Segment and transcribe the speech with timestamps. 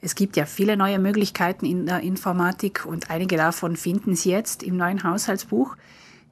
[0.00, 4.62] Es gibt ja viele neue Möglichkeiten in der Informatik und einige davon finden Sie jetzt
[4.62, 5.76] im neuen Haushaltsbuch.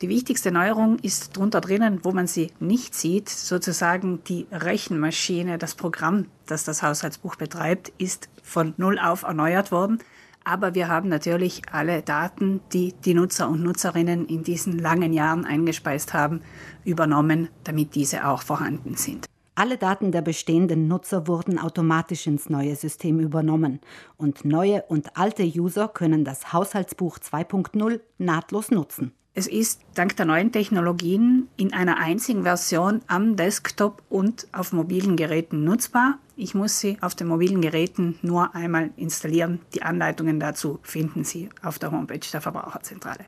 [0.02, 5.74] Die wichtigste Neuerung ist drunter drinnen, wo man sie nicht sieht, sozusagen die Rechenmaschine, das
[5.74, 9.98] Programm, das das Haushaltsbuch betreibt, ist von Null auf erneuert worden.
[10.44, 15.44] Aber wir haben natürlich alle Daten, die die Nutzer und Nutzerinnen in diesen langen Jahren
[15.44, 16.42] eingespeist haben,
[16.84, 19.26] übernommen, damit diese auch vorhanden sind.
[19.58, 23.80] Alle Daten der bestehenden Nutzer wurden automatisch ins neue System übernommen
[24.18, 29.12] und neue und alte User können das Haushaltsbuch 2.0 nahtlos nutzen.
[29.32, 35.16] Es ist dank der neuen Technologien in einer einzigen Version am Desktop und auf mobilen
[35.16, 36.18] Geräten nutzbar.
[36.36, 39.60] Ich muss sie auf den mobilen Geräten nur einmal installieren.
[39.74, 43.24] Die Anleitungen dazu finden Sie auf der Homepage der Verbraucherzentrale.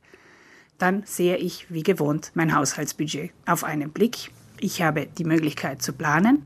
[0.77, 4.31] Dann sehe ich wie gewohnt mein Haushaltsbudget auf einen Blick
[4.61, 6.45] ich habe die Möglichkeit zu planen.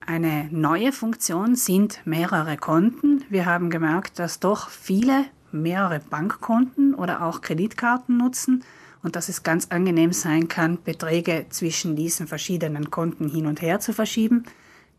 [0.00, 3.24] Eine neue Funktion sind mehrere Konten.
[3.28, 8.64] Wir haben gemerkt, dass doch viele mehrere Bankkonten oder auch Kreditkarten nutzen
[9.02, 13.80] und dass es ganz angenehm sein kann, Beträge zwischen diesen verschiedenen Konten hin und her
[13.80, 14.44] zu verschieben.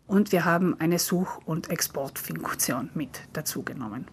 [0.07, 4.07] Und wir haben eine Such- und Exportfunktion mit dazu genommen.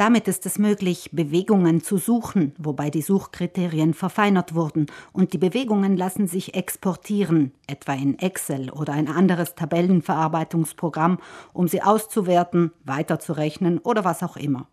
[0.00, 5.94] Damit ist es möglich, Bewegungen zu suchen, wobei die Suchkriterien verfeinert wurden und die Bewegungen
[5.94, 11.18] lassen sich exportieren, etwa in Excel oder ein anderes Tabellenverarbeitungsprogramm,
[11.52, 14.68] um sie auszuwerten, weiterzurechnen oder was auch immer.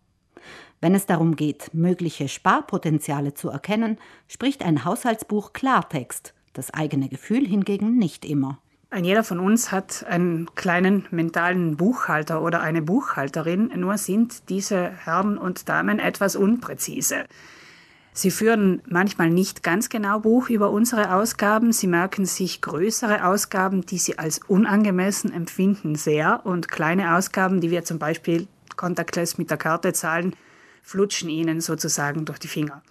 [0.80, 7.46] Wenn es darum geht, mögliche Sparpotenziale zu erkennen, spricht ein Haushaltsbuch Klartext, das eigene Gefühl
[7.46, 8.60] hingegen nicht immer.
[8.90, 14.90] Ein jeder von uns hat einen kleinen mentalen Buchhalter oder eine Buchhalterin, nur sind diese
[14.90, 17.26] Herren und Damen etwas unpräzise.
[18.14, 21.70] Sie führen manchmal nicht ganz genau Buch über unsere Ausgaben.
[21.70, 26.40] Sie merken sich größere Ausgaben, die sie als unangemessen empfinden, sehr.
[26.44, 30.34] Und kleine Ausgaben, die wir zum Beispiel contactless mit der Karte zahlen,
[30.82, 32.82] flutschen ihnen sozusagen durch die Finger.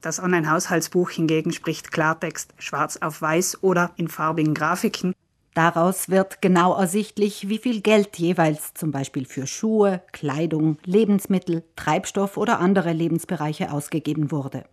[0.00, 5.14] Das Online-Haushaltsbuch hingegen spricht Klartext schwarz auf weiß oder in farbigen Grafiken
[5.54, 12.38] Daraus wird genau ersichtlich, wie viel Geld jeweils zum Beispiel für Schuhe, Kleidung, Lebensmittel, Treibstoff
[12.38, 14.64] oder andere Lebensbereiche ausgegeben wurde.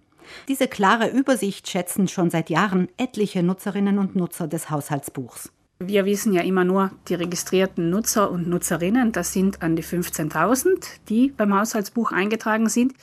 [0.47, 5.51] Diese klare Übersicht schätzen schon seit Jahren etliche Nutzerinnen und Nutzer des Haushaltsbuchs.
[5.79, 10.85] Wir wissen ja immer nur die registrierten Nutzer und Nutzerinnen, das sind an die 15.000,
[11.07, 12.93] die beim Haushaltsbuch eingetragen sind.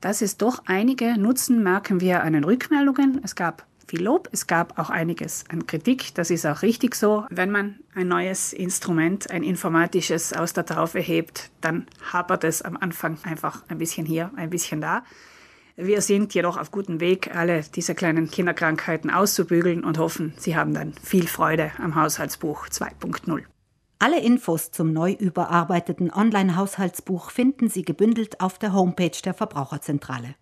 [0.00, 3.20] Dass es doch einige nutzen, merken wir an den Rückmeldungen.
[3.24, 4.28] Es gab viel Lob.
[4.32, 6.14] Es gab auch einiges an Kritik.
[6.14, 7.24] Das ist auch richtig so.
[7.30, 12.76] Wenn man ein neues Instrument, ein informatisches aus der Taufe hebt, dann hapert es am
[12.76, 15.04] Anfang einfach ein bisschen hier, ein bisschen da.
[15.76, 20.72] Wir sind jedoch auf gutem Weg, alle diese kleinen Kinderkrankheiten auszubügeln und hoffen, Sie haben
[20.72, 23.42] dann viel Freude am Haushaltsbuch 2.0.
[23.98, 30.36] Alle Infos zum neu überarbeiteten Online-Haushaltsbuch finden Sie gebündelt auf der Homepage der Verbraucherzentrale.